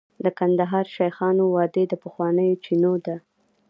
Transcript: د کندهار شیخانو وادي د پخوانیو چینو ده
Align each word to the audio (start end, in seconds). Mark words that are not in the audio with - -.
د 0.23 0.25
کندهار 0.39 0.85
شیخانو 0.95 1.43
وادي 1.55 1.83
د 1.89 1.93
پخوانیو 2.03 2.61
چینو 2.63 2.93
ده 3.05 3.15